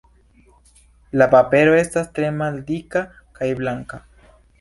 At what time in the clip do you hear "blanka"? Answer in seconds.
3.61-4.01